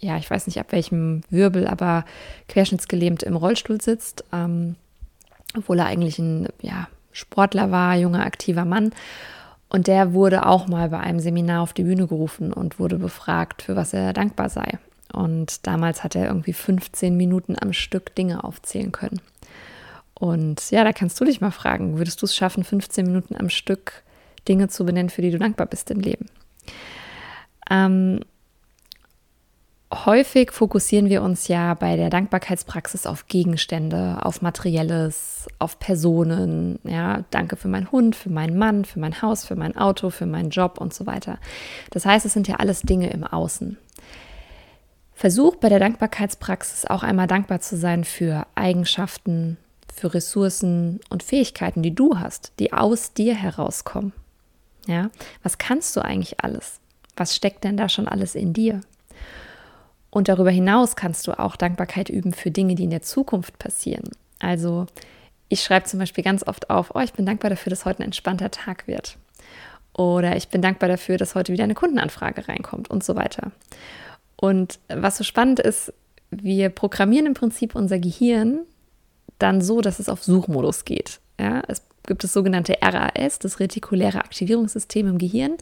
ja, 0.04 0.18
ich 0.18 0.30
weiß 0.30 0.48
nicht 0.48 0.60
ab 0.60 0.68
welchem 0.72 1.22
Wirbel, 1.30 1.66
aber 1.66 2.04
querschnittsgelähmt 2.50 3.24
im 3.24 3.38
Rollstuhl 3.38 3.82
sitzt, 3.82 4.26
ähm, 4.34 4.76
obwohl 5.58 5.80
er 5.80 5.86
eigentlich 5.86 6.20
ein 6.20 6.50
ja, 6.62 6.88
Sportler 7.14 7.72
war, 7.72 7.96
junger, 7.96 8.26
aktiver 8.26 8.66
Mann. 8.66 8.92
Und 9.70 9.88
der 9.88 10.14
wurde 10.14 10.46
auch 10.46 10.68
mal 10.68 10.90
bei 10.90 11.00
einem 11.00 11.20
Seminar 11.20 11.62
auf 11.62 11.74
die 11.74 11.84
Bühne 11.84 12.06
gerufen 12.06 12.54
und 12.54 12.80
wurde 12.80 12.98
befragt, 12.98 13.64
für 13.64 13.76
was 13.76 13.94
er 13.94 14.14
dankbar 14.14 14.50
sei. 14.50 14.78
Und 15.14 15.66
damals 15.68 16.04
hat 16.04 16.16
er 16.16 16.28
irgendwie 16.28 16.54
15 16.54 17.16
Minuten 17.16 17.56
am 17.60 17.72
Stück 17.72 18.16
Dinge 18.16 18.44
aufzählen 18.44 18.92
können. 18.92 19.22
Und 20.16 20.72
ja, 20.72 20.84
da 20.84 20.92
kannst 20.92 21.20
du 21.22 21.26
dich 21.26 21.40
mal 21.40 21.52
fragen, 21.52 21.98
würdest 21.98 22.22
du 22.22 22.26
es 22.26 22.36
schaffen, 22.36 22.64
15 22.64 23.06
Minuten 23.06 23.36
am 23.36 23.50
Stück 23.50 24.04
Dinge 24.48 24.68
zu 24.68 24.86
benennen, 24.86 25.10
für 25.10 25.22
die 25.22 25.32
du 25.32 25.38
dankbar 25.38 25.68
bist 25.68 25.92
im 25.92 26.00
Leben? 26.00 26.26
Ähm, 27.70 28.22
häufig 29.94 30.52
fokussieren 30.52 31.10
wir 31.10 31.22
uns 31.22 31.48
ja 31.48 31.74
bei 31.76 31.96
der 31.96 32.10
Dankbarkeitspraxis 32.10 33.06
auf 33.06 33.28
Gegenstände, 33.28 34.20
auf 34.22 34.42
Materielles, 34.42 35.48
auf 35.60 35.80
Personen. 35.80 36.80
Ja, 36.84 37.24
danke 37.30 37.56
für 37.56 37.68
meinen 37.68 37.92
Hund, 37.92 38.16
für 38.16 38.30
meinen 38.30 38.58
Mann, 38.58 38.86
für 38.86 39.00
mein 39.00 39.22
Haus, 39.22 39.46
für 39.46 39.56
mein 39.56 39.78
Auto, 39.78 40.10
für 40.10 40.26
meinen 40.26 40.50
Job 40.50 40.80
und 40.80 40.94
so 40.94 41.06
weiter. 41.06 41.38
Das 41.92 42.06
heißt, 42.06 42.26
es 42.26 42.34
sind 42.34 42.48
ja 42.48 42.56
alles 42.56 42.82
Dinge 42.82 43.10
im 43.12 43.24
Außen. 43.24 43.78
Versuch 45.16 45.56
bei 45.56 45.70
der 45.70 45.80
Dankbarkeitspraxis 45.80 46.86
auch 46.86 47.04
einmal 47.04 47.28
dankbar 47.28 47.62
zu 47.62 47.78
sein 47.78 48.04
für 48.04 48.48
Eigenschaften, 48.56 49.58
für 49.94 50.14
Ressourcen 50.14 51.00
und 51.10 51.24
Fähigkeiten, 51.24 51.84
die 51.84 51.94
du 51.94 52.20
hast, 52.20 52.52
die 52.60 52.74
aus 52.74 53.14
dir 53.14 53.36
herauskommen. 53.36 54.14
Ja, 54.88 55.10
was 55.44 55.58
kannst 55.58 55.96
du 55.96 56.02
eigentlich 56.02 56.44
alles? 56.44 56.80
Was 57.16 57.36
steckt 57.36 57.64
denn 57.64 57.78
da 57.78 57.88
schon 57.90 58.08
alles 58.08 58.36
in 58.36 58.54
dir? 58.54 58.82
Und 60.10 60.28
darüber 60.28 60.52
hinaus 60.52 60.96
kannst 60.96 61.28
du 61.28 61.40
auch 61.40 61.56
Dankbarkeit 61.56 62.10
üben 62.10 62.34
für 62.34 62.52
Dinge, 62.52 62.76
die 62.76 62.84
in 62.84 62.90
der 62.90 63.02
Zukunft 63.02 63.58
passieren. 63.60 64.10
Also 64.40 64.88
ich 65.50 65.64
schreibe 65.64 65.86
zum 65.86 66.00
Beispiel 66.00 66.24
ganz 66.24 66.46
oft 66.46 66.70
auf, 66.70 66.92
oh, 66.96 67.00
ich 67.00 67.14
bin 67.14 67.26
dankbar 67.26 67.50
dafür, 67.50 67.70
dass 67.70 67.86
heute 67.86 68.00
ein 68.00 68.06
entspannter 68.06 68.52
Tag 68.52 68.88
wird. 68.88 69.18
Oder 69.94 70.36
ich 70.36 70.50
bin 70.50 70.62
dankbar 70.62 70.90
dafür, 70.90 71.18
dass 71.18 71.36
heute 71.36 71.54
wieder 71.54 71.64
eine 71.64 71.76
Kundenanfrage 71.76 72.48
reinkommt 72.48 72.90
und 72.90 73.04
so 73.04 73.16
weiter. 73.16 73.52
Und 74.44 74.82
was 74.90 75.16
so 75.16 75.24
spannend 75.24 75.62
ist, 75.62 75.94
wir 76.30 76.68
programmieren 76.68 77.28
im 77.28 77.34
Prinzip 77.34 77.76
unser 77.76 77.98
Gehirn 77.98 78.60
dann 79.40 79.62
so, 79.62 79.80
dass 79.80 80.00
es 80.00 80.10
auf 80.10 80.22
Suchmodus 80.22 80.84
geht. 80.84 81.22
Ja, 81.40 81.64
es 81.70 81.82
gibt 82.06 82.26
das 82.26 82.34
sogenannte 82.34 82.76
RAS, 82.82 83.40
das 83.40 83.62
retikuläre 83.62 84.18
Aktivierungssystem 84.18 85.08
im 85.08 85.18
Gehirn. 85.18 85.54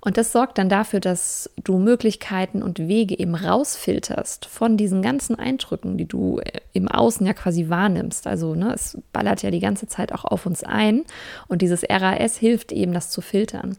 Und 0.00 0.16
das 0.16 0.32
sorgt 0.32 0.56
dann 0.56 0.70
dafür, 0.70 1.00
dass 1.00 1.50
du 1.62 1.76
Möglichkeiten 1.76 2.62
und 2.62 2.78
Wege 2.78 3.18
eben 3.18 3.34
rausfilterst 3.34 4.46
von 4.46 4.78
diesen 4.78 5.02
ganzen 5.02 5.38
Eindrücken, 5.38 5.98
die 5.98 6.08
du 6.08 6.38
äh, 6.38 6.60
im 6.72 6.88
Außen 6.88 7.26
ja 7.26 7.34
quasi 7.34 7.68
wahrnimmst. 7.68 8.26
Also 8.26 8.54
ne, 8.54 8.72
es 8.72 8.96
ballert 9.12 9.42
ja 9.42 9.50
die 9.50 9.60
ganze 9.60 9.86
Zeit 9.86 10.12
auch 10.12 10.24
auf 10.24 10.46
uns 10.46 10.64
ein 10.64 11.04
und 11.48 11.60
dieses 11.60 11.84
RAS 11.90 12.38
hilft 12.38 12.72
eben, 12.72 12.94
das 12.94 13.10
zu 13.10 13.20
filtern. 13.20 13.76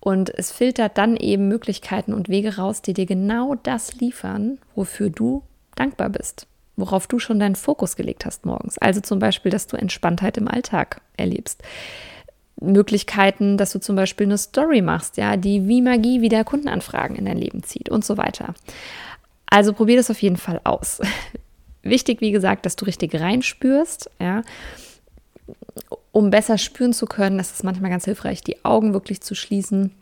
Und 0.00 0.30
es 0.30 0.52
filtert 0.52 0.96
dann 0.96 1.16
eben 1.16 1.48
Möglichkeiten 1.48 2.14
und 2.14 2.28
Wege 2.28 2.56
raus, 2.56 2.82
die 2.82 2.94
dir 2.94 3.06
genau 3.06 3.54
das 3.56 3.94
liefern, 3.94 4.58
wofür 4.74 5.10
du 5.10 5.42
dankbar 5.74 6.08
bist, 6.08 6.46
worauf 6.76 7.06
du 7.06 7.18
schon 7.18 7.40
deinen 7.40 7.56
Fokus 7.56 7.96
gelegt 7.96 8.24
hast 8.24 8.46
morgens. 8.46 8.78
Also 8.78 9.00
zum 9.00 9.18
Beispiel, 9.18 9.50
dass 9.50 9.66
du 9.66 9.76
Entspanntheit 9.76 10.36
im 10.36 10.48
Alltag 10.48 11.00
erlebst 11.16 11.62
Möglichkeiten, 12.60 13.56
dass 13.56 13.72
du 13.72 13.80
zum 13.80 13.96
Beispiel 13.96 14.26
eine 14.26 14.38
Story 14.38 14.82
machst, 14.82 15.16
ja, 15.16 15.36
die 15.36 15.68
wie 15.68 15.82
Magie 15.82 16.20
wieder 16.20 16.44
Kundenanfragen 16.44 17.16
in 17.16 17.24
dein 17.24 17.38
Leben 17.38 17.62
zieht 17.62 17.88
und 17.88 18.04
so 18.04 18.16
weiter. 18.16 18.54
Also 19.46 19.72
probier 19.72 19.96
das 19.96 20.10
auf 20.10 20.20
jeden 20.20 20.36
Fall 20.36 20.60
aus. 20.64 21.00
Wichtig, 21.82 22.20
wie 22.20 22.32
gesagt, 22.32 22.66
dass 22.66 22.76
du 22.76 22.84
richtig 22.84 23.14
reinspürst, 23.14 24.10
ja. 24.20 24.42
Um 26.12 26.30
besser 26.30 26.58
spüren 26.58 26.92
zu 26.92 27.06
können, 27.06 27.38
ist 27.38 27.54
es 27.54 27.62
manchmal 27.62 27.90
ganz 27.90 28.04
hilfreich, 28.04 28.42
die 28.42 28.64
Augen 28.64 28.92
wirklich 28.92 29.20
zu 29.20 29.34
schließen. 29.34 29.92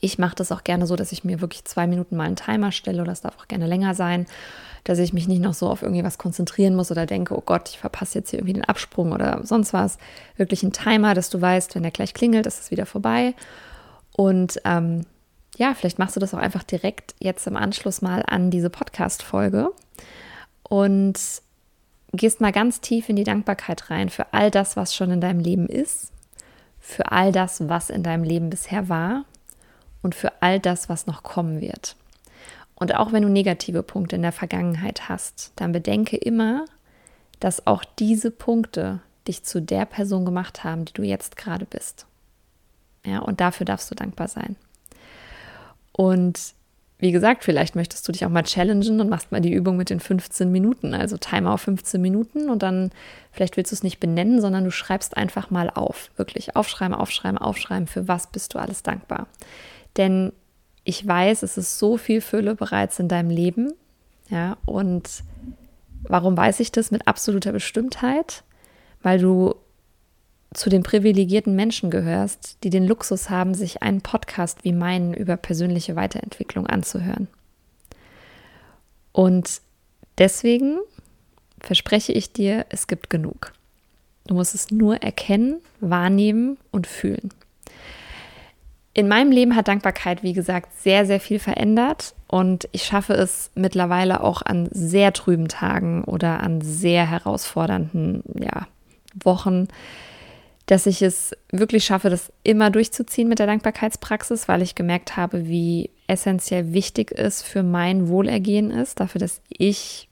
Ich 0.00 0.18
mache 0.18 0.36
das 0.36 0.52
auch 0.52 0.64
gerne 0.64 0.86
so, 0.86 0.96
dass 0.96 1.12
ich 1.12 1.24
mir 1.24 1.40
wirklich 1.40 1.64
zwei 1.64 1.86
Minuten 1.86 2.16
mal 2.16 2.24
einen 2.24 2.36
Timer 2.36 2.72
stelle 2.72 3.02
oder 3.02 3.12
das 3.12 3.20
darf 3.20 3.38
auch 3.38 3.48
gerne 3.48 3.66
länger 3.66 3.94
sein 3.94 4.26
dass 4.84 4.98
ich 4.98 5.14
mich 5.14 5.26
nicht 5.26 5.40
noch 5.40 5.54
so 5.54 5.68
auf 5.68 5.82
irgendwie 5.82 6.04
was 6.04 6.18
konzentrieren 6.18 6.76
muss 6.76 6.90
oder 6.90 7.06
denke, 7.06 7.36
oh 7.36 7.42
Gott, 7.44 7.70
ich 7.70 7.78
verpasse 7.78 8.18
jetzt 8.18 8.30
hier 8.30 8.38
irgendwie 8.38 8.52
den 8.52 8.64
Absprung 8.64 9.12
oder 9.12 9.40
sonst 9.42 9.72
was. 9.72 9.98
Wirklich 10.36 10.62
ein 10.62 10.72
Timer, 10.72 11.14
dass 11.14 11.30
du 11.30 11.40
weißt, 11.40 11.74
wenn 11.74 11.82
der 11.82 11.90
gleich 11.90 12.12
klingelt, 12.12 12.46
ist 12.46 12.60
es 12.60 12.70
wieder 12.70 12.84
vorbei. 12.84 13.34
Und 14.12 14.60
ähm, 14.64 15.06
ja, 15.56 15.74
vielleicht 15.74 15.98
machst 15.98 16.16
du 16.16 16.20
das 16.20 16.34
auch 16.34 16.38
einfach 16.38 16.62
direkt 16.62 17.14
jetzt 17.18 17.46
im 17.46 17.56
Anschluss 17.56 18.02
mal 18.02 18.22
an 18.26 18.50
diese 18.50 18.70
Podcast-Folge 18.70 19.70
und 20.68 21.18
gehst 22.16 22.40
mal 22.40 22.52
ganz 22.52 22.80
tief 22.80 23.08
in 23.08 23.16
die 23.16 23.24
Dankbarkeit 23.24 23.90
rein 23.90 24.08
für 24.08 24.32
all 24.32 24.50
das, 24.50 24.76
was 24.76 24.94
schon 24.94 25.10
in 25.10 25.20
deinem 25.20 25.40
Leben 25.40 25.66
ist, 25.66 26.12
für 26.80 27.10
all 27.12 27.32
das, 27.32 27.68
was 27.68 27.90
in 27.90 28.02
deinem 28.02 28.24
Leben 28.24 28.50
bisher 28.50 28.88
war 28.88 29.24
und 30.02 30.14
für 30.14 30.42
all 30.42 30.60
das, 30.60 30.88
was 30.88 31.06
noch 31.06 31.22
kommen 31.22 31.60
wird. 31.60 31.96
Und 32.74 32.94
auch 32.94 33.12
wenn 33.12 33.22
du 33.22 33.28
negative 33.28 33.82
Punkte 33.82 34.16
in 34.16 34.22
der 34.22 34.32
Vergangenheit 34.32 35.08
hast, 35.08 35.52
dann 35.56 35.72
bedenke 35.72 36.16
immer, 36.16 36.64
dass 37.40 37.66
auch 37.66 37.84
diese 37.98 38.30
Punkte 38.30 39.00
dich 39.26 39.44
zu 39.44 39.62
der 39.62 39.86
Person 39.86 40.24
gemacht 40.24 40.64
haben, 40.64 40.84
die 40.84 40.92
du 40.92 41.02
jetzt 41.02 41.36
gerade 41.36 41.64
bist. 41.64 42.06
Ja, 43.04 43.20
und 43.20 43.40
dafür 43.40 43.64
darfst 43.64 43.90
du 43.90 43.94
dankbar 43.94 44.28
sein. 44.28 44.56
Und 45.92 46.54
wie 47.04 47.12
gesagt, 47.12 47.44
vielleicht 47.44 47.76
möchtest 47.76 48.08
du 48.08 48.12
dich 48.12 48.24
auch 48.24 48.30
mal 48.30 48.44
challengen 48.44 48.98
und 48.98 49.10
machst 49.10 49.30
mal 49.30 49.42
die 49.42 49.52
Übung 49.52 49.76
mit 49.76 49.90
den 49.90 50.00
15 50.00 50.50
Minuten, 50.50 50.94
also 50.94 51.18
Timer 51.18 51.52
auf 51.52 51.60
15 51.60 52.00
Minuten 52.00 52.48
und 52.48 52.62
dann 52.62 52.92
vielleicht 53.30 53.58
willst 53.58 53.72
du 53.72 53.74
es 53.74 53.82
nicht 53.82 54.00
benennen, 54.00 54.40
sondern 54.40 54.64
du 54.64 54.70
schreibst 54.70 55.14
einfach 55.14 55.50
mal 55.50 55.68
auf, 55.68 56.10
wirklich 56.16 56.56
aufschreiben, 56.56 56.94
aufschreiben, 56.94 57.36
aufschreiben, 57.36 57.86
für 57.88 58.08
was 58.08 58.28
bist 58.28 58.54
du 58.54 58.58
alles 58.58 58.82
dankbar. 58.82 59.26
Denn 59.98 60.32
ich 60.84 61.06
weiß, 61.06 61.42
es 61.42 61.58
ist 61.58 61.78
so 61.78 61.98
viel 61.98 62.22
Fülle 62.22 62.54
bereits 62.54 62.98
in 62.98 63.08
deinem 63.08 63.28
Leben. 63.28 63.74
Ja, 64.30 64.56
und 64.64 65.24
warum 66.04 66.38
weiß 66.38 66.58
ich 66.60 66.72
das 66.72 66.90
mit 66.90 67.06
absoluter 67.06 67.52
Bestimmtheit? 67.52 68.44
Weil 69.02 69.18
du 69.18 69.56
zu 70.54 70.70
den 70.70 70.82
privilegierten 70.82 71.54
Menschen 71.54 71.90
gehörst, 71.90 72.58
die 72.64 72.70
den 72.70 72.86
Luxus 72.86 73.28
haben, 73.28 73.54
sich 73.54 73.82
einen 73.82 74.00
Podcast 74.00 74.64
wie 74.64 74.72
meinen 74.72 75.12
über 75.12 75.36
persönliche 75.36 75.96
Weiterentwicklung 75.96 76.66
anzuhören. 76.66 77.28
Und 79.12 79.60
deswegen 80.16 80.78
verspreche 81.60 82.12
ich 82.12 82.32
dir, 82.32 82.66
es 82.70 82.86
gibt 82.86 83.10
genug. 83.10 83.52
Du 84.26 84.34
musst 84.34 84.54
es 84.54 84.70
nur 84.70 84.96
erkennen, 85.02 85.60
wahrnehmen 85.80 86.56
und 86.70 86.86
fühlen. 86.86 87.30
In 88.96 89.08
meinem 89.08 89.32
Leben 89.32 89.56
hat 89.56 89.66
Dankbarkeit, 89.66 90.22
wie 90.22 90.32
gesagt, 90.32 90.80
sehr, 90.80 91.04
sehr 91.04 91.18
viel 91.18 91.40
verändert 91.40 92.14
und 92.28 92.68
ich 92.70 92.84
schaffe 92.84 93.14
es 93.14 93.50
mittlerweile 93.56 94.22
auch 94.22 94.40
an 94.42 94.68
sehr 94.70 95.12
trüben 95.12 95.48
Tagen 95.48 96.04
oder 96.04 96.40
an 96.40 96.60
sehr 96.60 97.10
herausfordernden 97.10 98.22
ja, 98.38 98.68
Wochen, 99.22 99.66
dass 100.66 100.86
ich 100.86 101.02
es 101.02 101.32
wirklich 101.50 101.84
schaffe, 101.84 102.10
das 102.10 102.32
immer 102.42 102.70
durchzuziehen 102.70 103.28
mit 103.28 103.38
der 103.38 103.46
Dankbarkeitspraxis, 103.46 104.48
weil 104.48 104.62
ich 104.62 104.74
gemerkt 104.74 105.16
habe, 105.16 105.46
wie 105.46 105.90
essentiell 106.06 106.72
wichtig 106.72 107.12
es 107.16 107.42
für 107.42 107.62
mein 107.62 108.08
Wohlergehen 108.08 108.70
ist, 108.70 109.00
dafür, 109.00 109.18
dass 109.18 109.40
ich 109.48 110.08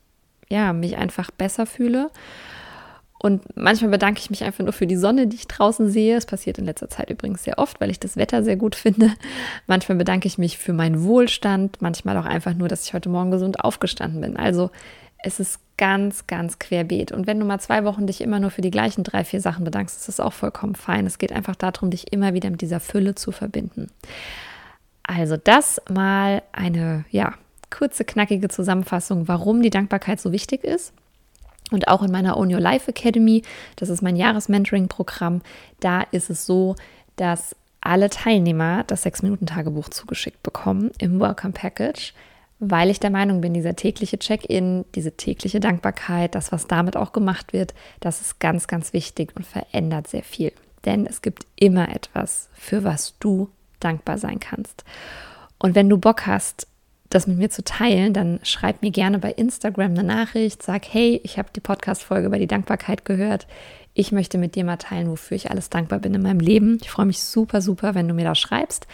ja, 0.48 0.72
mich 0.72 0.98
einfach 0.98 1.30
besser 1.30 1.64
fühle 1.64 2.10
und 3.22 3.56
manchmal 3.56 3.92
bedanke 3.92 4.18
ich 4.18 4.30
mich 4.30 4.42
einfach 4.42 4.64
nur 4.64 4.72
für 4.72 4.88
die 4.88 4.96
Sonne, 4.96 5.28
die 5.28 5.36
ich 5.36 5.46
draußen 5.46 5.88
sehe. 5.88 6.16
Es 6.16 6.26
passiert 6.26 6.58
in 6.58 6.64
letzter 6.64 6.88
Zeit 6.88 7.08
übrigens 7.08 7.44
sehr 7.44 7.58
oft, 7.58 7.80
weil 7.80 7.88
ich 7.88 8.00
das 8.00 8.16
Wetter 8.16 8.42
sehr 8.42 8.56
gut 8.56 8.74
finde. 8.76 9.12
Manchmal 9.68 9.96
bedanke 9.96 10.26
ich 10.26 10.38
mich 10.38 10.58
für 10.58 10.72
meinen 10.72 11.04
Wohlstand, 11.04 11.80
manchmal 11.80 12.16
auch 12.16 12.24
einfach 12.24 12.54
nur, 12.54 12.66
dass 12.66 12.84
ich 12.84 12.94
heute 12.94 13.08
Morgen 13.08 13.30
gesund 13.30 13.60
aufgestanden 13.60 14.20
bin. 14.20 14.36
Also 14.36 14.72
es 15.22 15.40
ist 15.40 15.60
ganz, 15.76 16.26
ganz 16.26 16.58
querbeet. 16.58 17.12
Und 17.12 17.26
wenn 17.26 17.40
du 17.40 17.46
mal 17.46 17.58
zwei 17.58 17.84
Wochen 17.84 18.06
dich 18.06 18.20
immer 18.20 18.40
nur 18.40 18.50
für 18.50 18.60
die 18.60 18.70
gleichen 18.70 19.04
drei, 19.04 19.24
vier 19.24 19.40
Sachen 19.40 19.64
bedankst, 19.64 19.96
ist 19.96 20.08
das 20.08 20.20
auch 20.20 20.32
vollkommen 20.32 20.74
fein. 20.74 21.06
Es 21.06 21.18
geht 21.18 21.32
einfach 21.32 21.56
darum, 21.56 21.90
dich 21.90 22.12
immer 22.12 22.34
wieder 22.34 22.50
mit 22.50 22.60
dieser 22.60 22.80
Fülle 22.80 23.14
zu 23.14 23.32
verbinden. 23.32 23.90
Also 25.02 25.36
das 25.36 25.80
mal 25.90 26.42
eine, 26.52 27.04
ja, 27.10 27.34
kurze, 27.70 28.04
knackige 28.04 28.48
Zusammenfassung, 28.48 29.28
warum 29.28 29.62
die 29.62 29.70
Dankbarkeit 29.70 30.20
so 30.20 30.30
wichtig 30.30 30.62
ist. 30.62 30.92
Und 31.70 31.88
auch 31.88 32.02
in 32.02 32.12
meiner 32.12 32.36
Own 32.36 32.52
Your 32.52 32.60
Life 32.60 32.90
Academy, 32.90 33.42
das 33.76 33.88
ist 33.88 34.02
mein 34.02 34.16
Jahresmentoring-Programm, 34.16 35.40
da 35.80 36.02
ist 36.02 36.28
es 36.28 36.44
so, 36.44 36.76
dass 37.16 37.56
alle 37.80 38.10
Teilnehmer 38.10 38.84
das 38.84 39.06
6-Minuten-Tagebuch 39.06 39.88
zugeschickt 39.88 40.42
bekommen 40.42 40.90
im 40.98 41.18
Welcome 41.18 41.54
Package, 41.54 42.12
weil 42.64 42.90
ich 42.90 43.00
der 43.00 43.10
Meinung 43.10 43.40
bin, 43.40 43.54
dieser 43.54 43.74
tägliche 43.74 44.20
Check-in, 44.20 44.84
diese 44.94 45.16
tägliche 45.16 45.58
Dankbarkeit, 45.58 46.36
das, 46.36 46.52
was 46.52 46.68
damit 46.68 46.96
auch 46.96 47.12
gemacht 47.12 47.52
wird, 47.52 47.74
das 47.98 48.20
ist 48.20 48.38
ganz, 48.38 48.68
ganz 48.68 48.92
wichtig 48.92 49.32
und 49.34 49.44
verändert 49.44 50.06
sehr 50.06 50.22
viel. 50.22 50.52
Denn 50.84 51.04
es 51.04 51.22
gibt 51.22 51.44
immer 51.56 51.92
etwas, 51.92 52.48
für 52.52 52.84
was 52.84 53.18
du 53.18 53.48
dankbar 53.80 54.16
sein 54.16 54.38
kannst. 54.38 54.84
Und 55.58 55.74
wenn 55.74 55.88
du 55.88 55.98
Bock 55.98 56.24
hast, 56.24 56.68
das 57.10 57.26
mit 57.26 57.36
mir 57.36 57.50
zu 57.50 57.64
teilen, 57.64 58.12
dann 58.12 58.38
schreib 58.44 58.80
mir 58.80 58.92
gerne 58.92 59.18
bei 59.18 59.32
Instagram 59.32 59.90
eine 59.90 60.04
Nachricht, 60.04 60.62
sag, 60.62 60.86
hey, 60.86 61.20
ich 61.24 61.38
habe 61.38 61.48
die 61.54 61.60
Podcast-Folge 61.60 62.28
über 62.28 62.38
die 62.38 62.46
Dankbarkeit 62.46 63.04
gehört. 63.04 63.48
Ich 63.92 64.12
möchte 64.12 64.38
mit 64.38 64.54
dir 64.54 64.64
mal 64.64 64.76
teilen, 64.76 65.10
wofür 65.10 65.36
ich 65.36 65.50
alles 65.50 65.68
dankbar 65.68 65.98
bin 65.98 66.14
in 66.14 66.22
meinem 66.22 66.40
Leben. 66.40 66.78
Ich 66.80 66.90
freue 66.90 67.06
mich 67.06 67.22
super, 67.22 67.60
super, 67.60 67.96
wenn 67.96 68.06
du 68.06 68.14
mir 68.14 68.24
da 68.24 68.36
schreibst, 68.36 68.86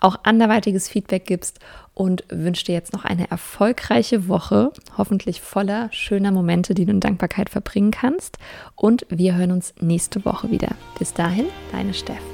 auch 0.00 0.20
anderweitiges 0.24 0.88
Feedback 0.90 1.24
gibst 1.24 1.58
und 1.94 2.24
wünsche 2.28 2.64
dir 2.64 2.72
jetzt 2.72 2.92
noch 2.92 3.04
eine 3.04 3.30
erfolgreiche 3.30 4.28
Woche, 4.28 4.72
hoffentlich 4.98 5.40
voller 5.40 5.88
schöner 5.92 6.32
Momente, 6.32 6.74
die 6.74 6.84
du 6.84 6.92
in 6.92 7.00
Dankbarkeit 7.00 7.48
verbringen 7.48 7.90
kannst. 7.90 8.38
Und 8.76 9.06
wir 9.08 9.36
hören 9.36 9.52
uns 9.52 9.74
nächste 9.80 10.24
Woche 10.24 10.50
wieder. 10.50 10.72
Bis 10.98 11.14
dahin, 11.14 11.46
deine 11.72 11.94
Steff. 11.94 12.33